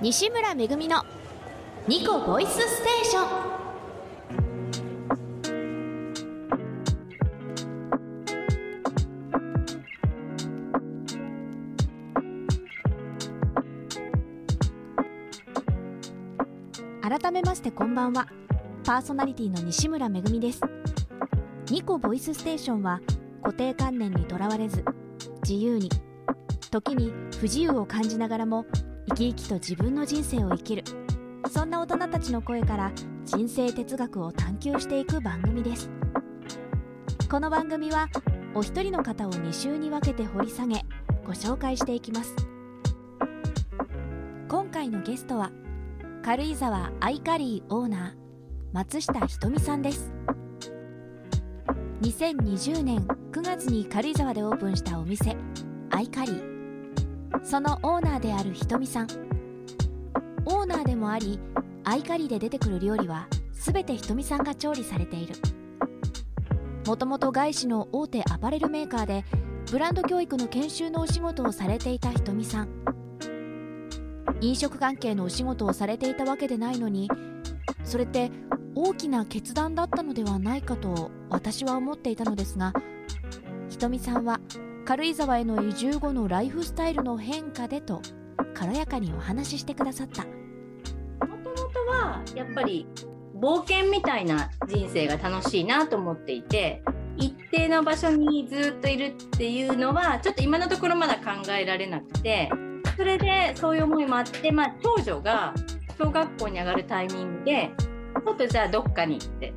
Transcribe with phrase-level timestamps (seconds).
[0.00, 1.02] 西村めぐみの
[1.88, 3.48] ニコボイスステーション。
[17.20, 18.28] 改めましてこんばんは。
[18.84, 20.60] パーソナリティの西村めぐみです。
[21.72, 23.00] ニコボイスステーションは
[23.42, 24.84] 固定観念にとらわれず
[25.42, 25.90] 自由に
[26.70, 28.64] 時に不自由を感じながらも
[29.08, 30.84] 生き生きと自分の人生を生きる。
[31.50, 32.92] そんな大人たちの声から
[33.24, 35.90] 人生哲学を探求していく番組です。
[37.30, 38.08] この番組は
[38.54, 40.82] お一人の方を2週に分けて掘り下げ
[41.24, 42.34] ご紹介していきます。
[44.48, 45.52] 今回のゲストは
[46.22, 48.12] 軽井沢アイカリーオーナー
[48.72, 50.12] 松下ひとみさんです。
[52.02, 52.98] 2020年
[53.32, 55.36] 9月に軽井沢でオープンしたお店
[55.90, 56.57] アイカリー。
[57.42, 59.08] そのオーナーであるひとみさん。
[60.44, 61.38] オーナーでもあり
[61.84, 65.34] アイカリで出てくる料理は全てひとみさんが調理されている。
[66.86, 69.24] もともと外資の大手アパレルメーカーで
[69.70, 72.68] ブランド教育の研修のお仕事をされていたひとみさん。
[74.40, 77.10] 飲食関係のお仕事をされていたわけでないのに
[77.82, 78.30] それって
[78.74, 82.72] 大きな決断だったのではないかと私は思っていたのですが
[83.68, 84.40] ひとみさんは
[84.88, 88.00] 軽井沢への移住後のライフスタイルの変化でと
[88.54, 90.24] 軽やかにお話ししてくださった。
[90.24, 92.86] もともとはやっぱり
[93.38, 96.82] 冒険みたいな人生が楽しいなと思っていて
[97.18, 102.50] 一定の場所にずっといるっていうのはちょっと今のところまだ考えられなくて
[102.96, 105.52] それでそういう思いもあって、まあ、長女が
[105.98, 109.52] 小学校に上がるタイミングでちょっとじゃあどっかに行って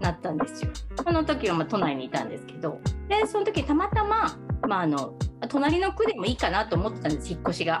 [0.00, 0.70] なったんですよ。
[1.04, 5.14] その時はま都内にいたんですけどでその時たまたま、まあ、あの
[5.48, 7.78] 隣の区でもいいかなと思ってたんです引っ越しが。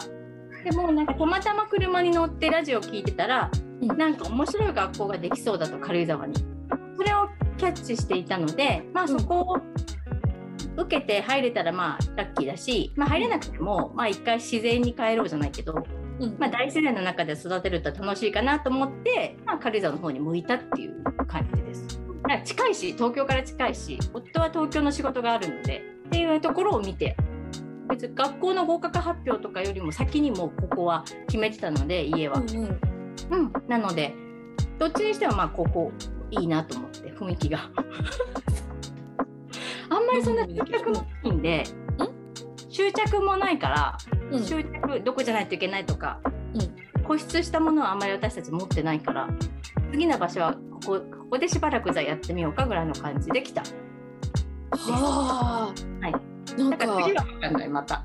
[0.64, 6.34] でもなんかたまたま車に乗ってラジオ聞いてたら、なんか面白い学校ができそうだと軽井沢に。
[6.96, 9.56] それをキャッチしていたので、まあ、そこを
[10.76, 15.74] 受けて入れたらまあラッキーだし、まあ、入れなくてもまあ一回自然に帰ろうじゃないけど、
[16.38, 21.59] まあ、大自然の中で育てると楽しいかなと思って、まあ、軽井沢の方に向いたっていう感じです。
[22.44, 27.16] 近いし東京から近いし夫は東京の仕事があるのでっていうところを見て
[27.88, 32.38] 別に学校の合格発表とかよりも先にもうここは決めてたので家は。
[32.38, 32.80] うんうん。
[33.30, 34.14] うん、なので
[34.78, 35.92] どっちにしてもまあここ
[36.30, 37.70] いいなと思って雰囲気が。
[39.90, 41.64] あんまりそんな執着もないんで
[42.68, 43.98] 執着もないから、
[44.30, 44.42] うん。
[44.42, 46.20] 執着どこじゃないといけないとか、
[46.54, 47.02] うん。
[47.02, 49.28] 固執したものはあんまり私たち持ってないから
[49.90, 53.62] 次の場所はここここでしばらくじゃあやってみようかぐらいの感じできた。
[54.72, 56.12] はあ、はい。
[56.58, 58.04] なんだか次は分かんないまた。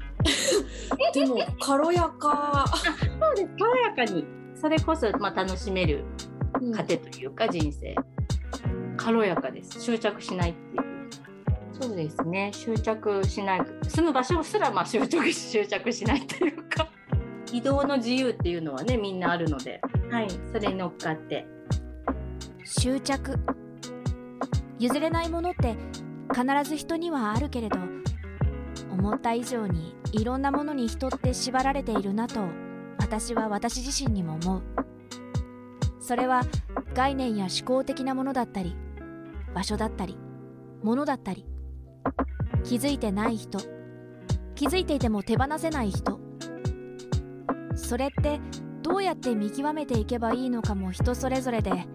[1.14, 2.66] でも軽やか、
[3.20, 3.50] そうです。
[3.58, 4.26] 軽やかに。
[4.56, 6.04] それこそまあ楽しめる
[6.62, 7.96] うん糧というか人生。
[8.98, 9.82] 軽やかです。
[9.82, 10.86] 執着しないっていう。
[11.80, 12.52] そうですね。
[12.54, 13.62] 執着しない。
[13.88, 16.90] 住む場所すらまあ執着執着しないっていうか。
[17.52, 19.80] 移動の自由っていうのはねみんなあるので
[20.10, 21.46] はいそれに乗っかって。
[22.64, 23.40] 執着。
[24.80, 25.76] 譲れないものって
[26.34, 27.78] 必ず人にはあるけれど
[28.92, 32.42] 思った以上にいろんなものに人って縛られているなと
[33.00, 34.64] 私は私自身にも思う。
[36.00, 36.42] それは
[36.94, 38.76] 概念や思考的なものだったり
[39.56, 40.18] 場所だったり
[40.84, 41.46] 物だったり
[42.64, 43.60] 気づいてない人
[44.54, 46.20] 気づいていても手放せない人。
[47.76, 48.40] それって
[48.86, 51.88] どうやって見極めていけばいいのかも人それぞれで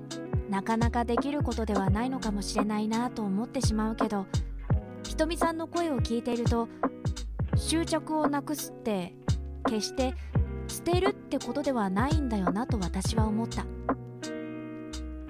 [0.49, 4.27] なかなかできることではないのかもしれないなと思ってしまうけど
[5.05, 6.69] ひとみさんの声を聞いていると
[7.55, 9.15] 執着をなくすって
[9.69, 10.15] 決して
[10.67, 13.65] 捨てるってことではないんだよなと私は思った。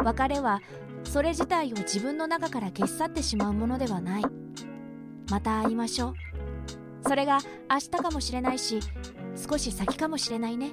[0.03, 0.63] 別れは
[1.05, 4.23] それ自体を自分の中から消し去ってしまうものではない。
[5.31, 6.15] また会いましょう。
[7.07, 7.41] それが
[7.71, 8.81] 明日かもしれないし
[9.37, 10.71] 少し先かもしれないね。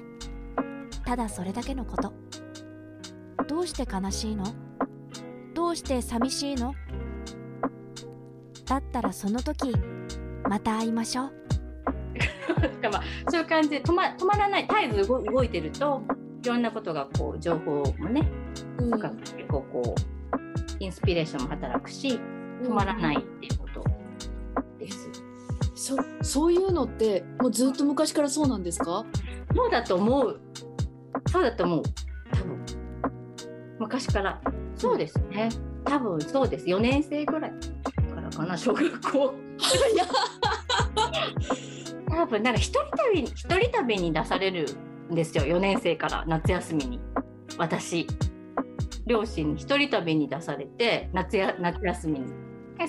[1.08, 2.12] ただそれだけのこと。
[3.46, 4.44] どうして悲しいの？
[5.54, 6.74] どうして寂しいの？
[8.66, 9.72] だったらその時
[10.46, 11.32] また会いましょう。
[12.92, 16.02] まあそういう感じで止ま止まらない絶えず動動いてると
[16.44, 18.30] いろんなことがこう情報もね
[18.78, 18.90] うん。
[18.90, 20.34] なんか結構こう
[20.78, 22.20] インスピレーションも働くし
[22.62, 23.82] 止まらないっていうこと。
[24.78, 25.10] です。
[25.74, 29.06] そそういうのってもうずっと昔からそうなんですか？
[29.56, 30.40] そうだと思う。
[31.30, 31.82] そうだと思う。
[32.32, 32.64] 多分
[33.78, 34.40] 昔から。
[34.74, 35.48] そうですね。
[35.84, 36.66] 多分そうです。
[36.66, 37.50] 4年生ぐらい
[38.14, 39.34] からかな、小学校。
[42.08, 44.66] 多分なんか一人旅に一人旅に出される
[45.10, 47.00] んですよ4年生から夏休みに
[47.56, 48.06] 私
[49.06, 52.26] 両親に一人旅に出されて夏や夏休みに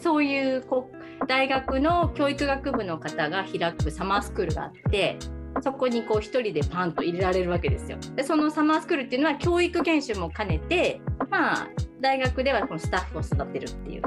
[0.02, 5.18] そういうこう大学の教育学部の方が開くサマースクールがあって
[5.62, 7.98] そこにこう一人でパンと入れられるわけですよ。
[8.16, 11.68] でそのサマースクールっていうのは教育研修も兼ねてまあ
[12.02, 14.02] 大学ではこのスタッフを育てるっていう、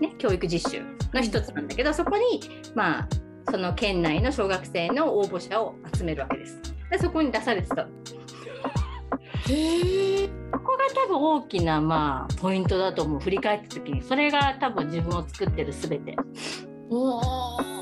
[0.00, 0.82] ね、教育実習
[1.12, 2.40] の一つなんだけどそこに
[2.74, 3.08] まあ
[3.50, 6.60] その県内の小学生の応募者を集めるわけです。
[6.90, 7.86] でそこに出されてた
[9.48, 10.28] へえ。
[10.52, 16.16] ここが多分大きなまあポイントだと思う振り返った時にそれが多分自分を作ってる全て
[16.90, 17.79] おー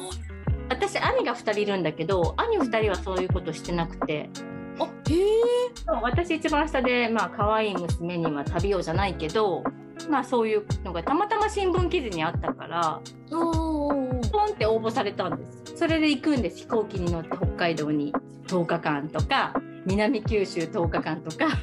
[0.69, 4.31] 私兄が2人いるんだけど兄2人はそういうことしてなくて。
[4.79, 5.43] あへえ。
[5.75, 9.65] そう私一番下でまあ可愛い娘には旅をじゃないけど
[10.09, 13.01] まあそういうのがたまたま新聞記事にあったから
[13.31, 14.21] ポン
[14.53, 15.77] って応募されたんです。
[15.77, 16.59] それで行くんです。
[16.59, 18.13] 飛行機に乗って北海道に。
[18.49, 19.53] 10日間とか
[19.85, 21.47] 南九州10日間とか。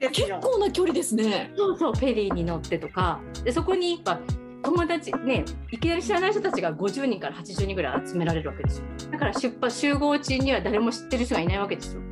[0.00, 1.52] 結構な距離ですね。
[1.56, 3.20] そうそうフェリーに乗ってとか。
[3.42, 4.20] でそこにやっぱ
[4.68, 8.84] 友達ねいきなり知らない人たちが50人から80人ぐらい集められるわけですよ。
[9.10, 12.02] だから出発集合地には誰も知ってる人がいないわけですよ。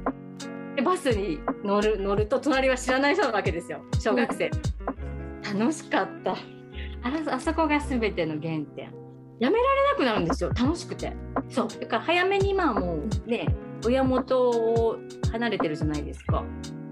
[0.75, 3.83] でバスに乗る乗ると隣は知らない人なわけですよ。
[4.01, 4.51] 小学生、
[5.55, 6.33] 楽しかった。
[6.33, 8.91] あらあそこが全ての原点。
[9.39, 10.51] やめられなくなるんですよ。
[10.59, 11.13] 楽しくて。
[11.51, 11.69] そう。
[11.69, 13.55] だから早めにまあもうね
[13.85, 14.97] 親元を
[15.31, 16.43] 離れてるじゃないですか。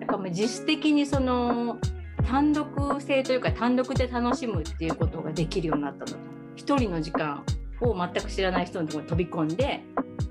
[0.01, 1.79] だからもう自主的にその
[2.27, 6.07] 単独性というか単独で楽しむっていうことができるようになったの。
[6.07, 6.17] と
[6.57, 7.45] 一人の時間
[7.81, 9.83] を全く知らない人のところに飛び込んで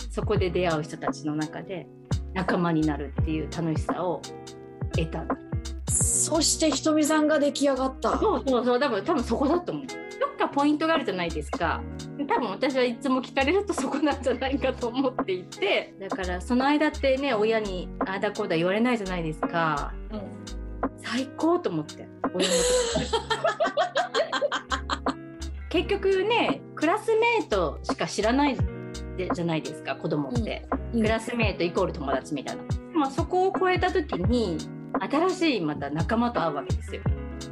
[0.09, 1.87] そこで出会う人たちの中で
[2.33, 4.21] 仲間になるっていう楽しさを
[4.95, 5.25] 得た。
[5.87, 8.17] そしてひとみさんが出来上がった。
[8.17, 9.85] そうそうそう多分多分そこだと思う。
[9.85, 9.93] ど
[10.27, 11.81] っかポイントがあるじゃないですか。
[12.27, 15.93] 多分私はいつも聞かれるとそこなんじゃないかと思っていて。
[15.99, 19.93] だからその間ってね親にああだこうだ言われないじゃないですか
[21.03, 22.07] 最高と思って。
[22.33, 22.53] 親 の
[25.69, 28.57] 結局ねクラスメートしか知らない
[29.17, 31.01] でじゃないですか子供って、うん。
[31.01, 32.63] クラスメートイコール友達みたいな。
[32.63, 34.57] でもそこを超えた時に
[34.99, 37.01] 新しいまた仲間と会うわけですよ。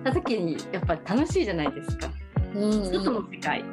[0.04, 2.10] た時にやっぱ楽しいじゃないですか。
[2.56, 2.72] うん。
[2.92, 3.64] 外の世界。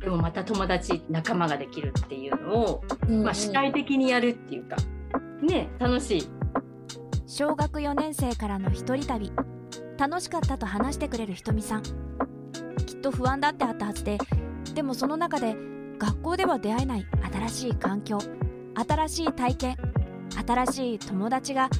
[0.00, 3.22] でもまた友達仲間ができるっていうのを、うん。
[3.22, 4.76] まあ、主体的にやるっていうか。
[5.42, 6.41] ね楽しい
[7.34, 9.32] 小学4年生からの一人旅。
[9.96, 11.82] 楽しかったと話してくれるひとみさん。
[11.82, 14.18] きっと不安だってあったはずで
[14.74, 15.56] でもその中で
[15.98, 18.18] 学校では出会えない新しい環境
[18.74, 19.76] 新しい体験
[20.46, 21.70] 新しい友達が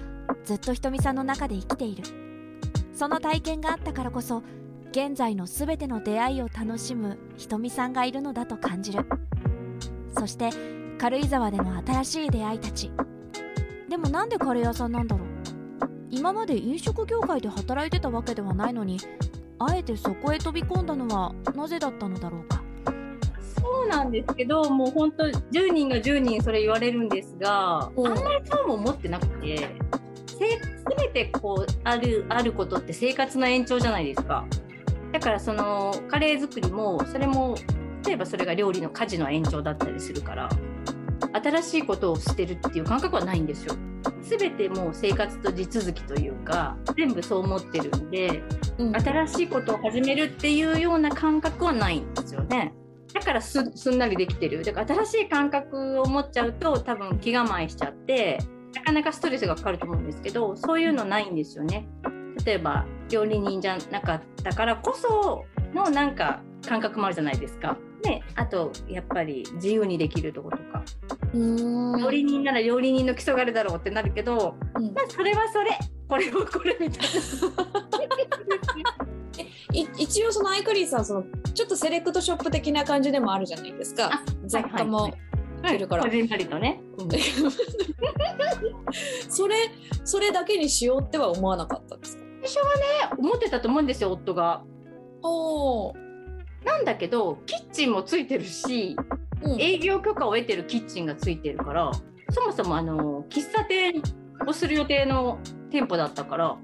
[0.42, 2.04] ずっとひとみさんの中で生きている。
[2.94, 4.42] その体験があったからこそ
[4.90, 9.04] 現在の全ての出会いを楽しむひとみさんがいるのだと感じる。
[10.16, 10.48] そして
[10.96, 12.90] 軽井沢での新しい出会いたち。
[13.90, 15.31] でもなんでカレー屋さんなんだろう？
[16.12, 18.98] 今まで飲食業界で働いてたわけではないのに
[19.58, 22.62] あえてそこへ飛び込んだのはなぜだったのだろうか？
[23.58, 28.02] そうなんですけどもう本当10人が10人それ言われるんですが、う。
[28.02, 29.70] んあんまりそうも思ってなくて
[30.26, 30.36] せ
[30.98, 34.44] 全てこうあるあることって生活の延長じゃないですか。
[35.12, 37.56] だからそのカレー作りもそれも
[38.04, 40.50] 例えばそれが料理の家事の延長だったりするから
[41.32, 43.74] 新しいことをしてるっていう感覚はないんですよ
[44.22, 48.42] 全てもう生活と地続きというか全部そう思ってるんで
[48.78, 52.72] うん新しいことを始めるっていうような感覚はないんですよね。
[53.12, 54.64] だからすすんなりできてる。
[54.64, 58.38] だから新しい感覚を持っちゃうと多分気構えしちゃって
[58.74, 61.86] なかなかストレスがかかると思うんですけどそういうのないんですよね。
[62.44, 67.76] 例えば料理人じゃなかったからこそのなんか感覚もあるじゃないですか。
[68.04, 70.56] ね、あとやっぱり自由にできるとこと
[71.34, 74.92] 料理人なら料理人の基礎があるだろうってなるけど、うん。
[74.92, 75.70] まあ、それはそれ。
[76.08, 77.06] これはこれみたい
[79.80, 81.24] い一応そのアイクリーさんその
[81.54, 84.10] ちょっとセレクトショップ的な感じでもあるじゃないですか。
[84.12, 85.12] あ雑貨も、はい
[85.62, 85.72] な。
[85.72, 85.78] い。
[85.78, 86.04] るから。
[86.04, 86.82] こじんまりとね。
[86.98, 87.08] うん。
[89.28, 89.54] それ
[90.04, 92.22] それだけにしようっては思わなかったですか？
[93.18, 94.62] 思ってたと思うんですよ夫が。
[95.22, 95.94] おお、
[96.64, 99.21] なんだけどキッチンもついてるしうん
[99.58, 101.90] 営業許可を得てるキッチンがついてるから
[102.30, 104.02] そもそもあの喫茶店
[104.46, 105.38] をする予定の
[105.70, 106.56] 店舗だったから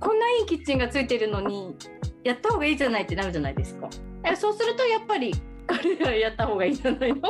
[0.00, 1.76] こんないいキッチンがついてるのに
[2.24, 3.88] やった方がいいじゃないってなるじゃないですか。
[4.36, 5.34] そうするとやっぱり
[5.66, 7.20] 彼らやった方がいいんじゃないの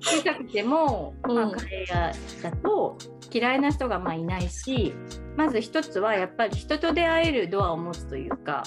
[0.00, 2.12] 小さくても、まあ、うんカレー屋
[2.50, 2.98] だと
[3.32, 4.94] 嫌いな人がまあいないし
[5.36, 8.62] まず一つはやっぱり人と出会えるドアを持つというか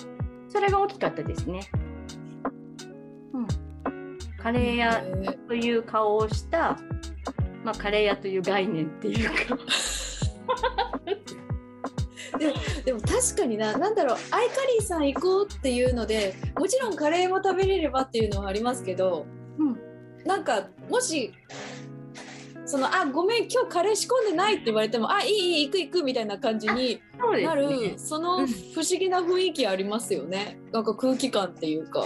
[0.50, 1.62] それが大きかったですね。
[3.38, 5.04] うん、カレー屋
[5.48, 6.78] という顔をした
[7.68, 9.58] まあ、カレー屋という概念っていうか。
[12.40, 12.54] で
[12.86, 19.26] でも確かにな、なんだろう、アイカリーさん行こうっていうので、もちろんカレーも食べれればっていうのはありますけど、
[19.58, 19.78] うん。
[20.24, 21.34] なんかもし、
[22.66, 27.02] そのあごめん今日カレー仕込んでないって言われてもあいいいい行く行くみたいな感じに
[27.44, 28.48] なる、ねそのうん。
[28.48, 30.60] 不思議な雰囲気ありますよね。
[30.72, 32.06] なんか空気感っていうか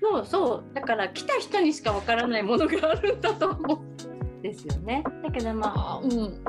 [0.00, 5.02] そうそうだから来た人にしかわからないものがあるんだと思うんですよね。
[5.24, 6.44] だけどまああうん。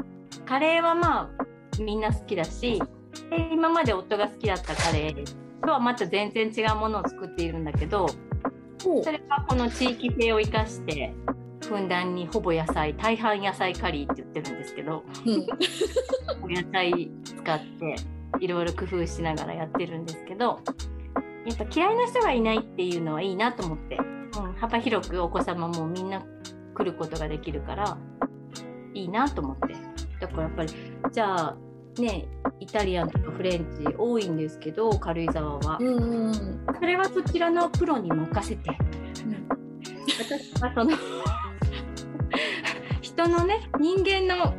[0.45, 1.45] カレーはまあ
[1.81, 2.81] みんな好きだし
[3.29, 8.07] で今まで夫が好きだったカレーとはまた全然違うものを作っているんだけど
[8.79, 11.13] それはこの地域性を生かして
[11.67, 15.47] ふんだんにほぼ野菜大半野菜カリーって言ってるんですけどうん。
[16.41, 17.95] お野菜使って
[18.39, 20.59] いろいろ工夫しながらやってるんですけど
[21.49, 26.23] やっぱ嫌いな人がいないっていうのはいいなと思って、うん、幅広くお子様もみんな
[26.75, 27.97] 来ることができるから
[28.93, 29.75] いいなと思って。
[30.19, 30.73] だからやっぱり
[31.11, 31.57] じゃあ
[31.97, 32.27] ね
[32.59, 36.65] イタリアンとかフレンチ多いんですけど軽井沢は、うんうんうん。
[36.79, 38.69] それはそちらのプロに任せて。
[40.19, 40.97] 私はその
[43.01, 44.53] 人のね人間の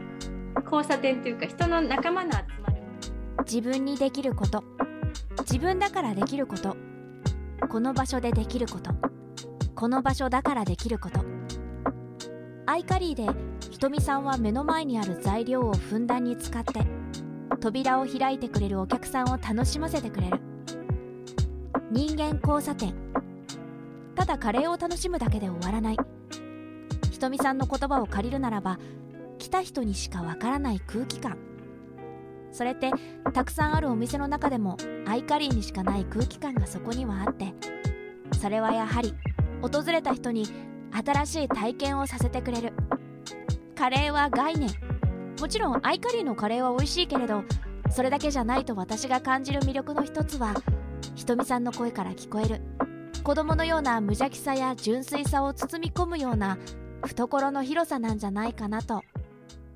[0.65, 2.83] 交差点というか人の仲間の集まる
[3.45, 4.65] 自分にできること
[5.51, 6.77] 自分だからできること。
[7.69, 8.93] この場所でできること。
[9.75, 11.25] この場所だからできること。
[12.67, 13.27] アイカリーで
[13.69, 16.83] ひとみさんは目の前にある材料をふんだんに使って
[17.59, 20.41] 扉を開いてくれるお客さんを楽しませてくれる。
[21.91, 22.95] 人間交差点。
[24.15, 25.97] ただカレーを楽しむだけで終わらない。
[27.11, 28.79] ひとみさんの言葉を借りるならば
[29.39, 31.50] 来た人にしかわからない空気感。
[32.53, 32.91] それって
[33.33, 34.77] たくさんあるお店の中でも
[35.07, 37.55] アイカリーにしかない空気感がそこにはあって
[38.41, 39.15] それはやはり
[39.63, 40.47] 訪れた人に
[40.93, 42.73] 新しい体験をさせてくれる。
[43.77, 44.71] カレーは概念。
[45.41, 47.45] もちろんアイカリーのカレーは美味しいけれど
[47.91, 50.55] それだけじゃないと私が感じる魅力の一つは
[51.15, 52.61] ひとみさんの声から聞こえる。
[53.23, 56.59] 子供のような無邪気さや純粋さを包み込むような
[57.07, 59.03] 懐の広さなんじゃないかなと。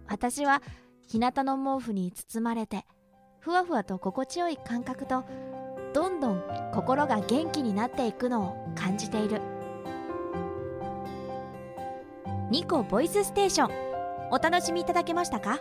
[0.06, 0.62] 私は
[1.06, 2.84] 日向の毛布に包まれて
[3.40, 5.24] ふわふわと心地よい感覚と
[5.92, 6.42] どんどん
[6.72, 9.40] 心が元気になっていくのを感じている。
[12.50, 15.60] ニコボイスステーションお楽しみいただけましたか？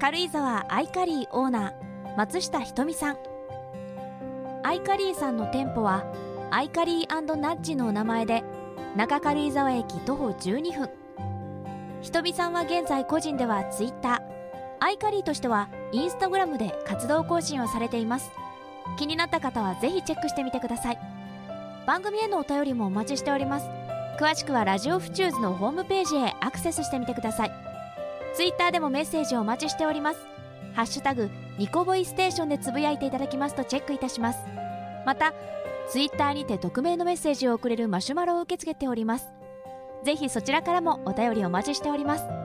[0.00, 3.16] 軽井沢アイカリーオーナー松下ひとみさん。
[4.62, 6.04] アイカリーさんの店舗は
[6.50, 8.44] アイカリーナッジのお名前で
[8.96, 10.90] 中軽井沢駅徒歩12分。
[12.02, 14.29] ひとみさんは現在個人ではツイッター
[14.80, 18.30] アイカリーとしてはインスタグラムで活動更新をされています。
[18.98, 20.98] 気になった方はぜひチェックしてみてください。
[21.86, 23.66] 番組へのお便りもお待ちしております。
[24.18, 27.52] 詳しくはラジオフチューズのホームページへアクセスしてみてください。
[28.34, 30.20] ツイッターでもメッセージをお待ちしております。
[30.74, 34.38] ハッシュタグニコボイステーションでつぶやいていただきますとチェックいたします。
[35.04, 35.34] また
[35.88, 39.28] ツイッターにて匿名のメッセージを送れるマシュマロを受け付けております。
[40.04, 42.39] ぜひそちらからもお便りお待ちしております。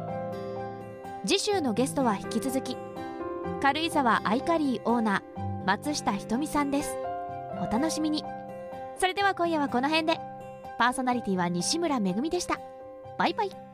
[1.25, 2.77] 次週のゲストは引き続き
[3.62, 6.96] 軽井沢アイカリーオーナー松下ひとみさんです。
[7.60, 8.24] お楽しみに。
[9.00, 10.20] それでは今夜はこの辺で。
[10.77, 12.60] パーソナリティは西村めぐみでした。
[13.17, 13.64] バイバイ。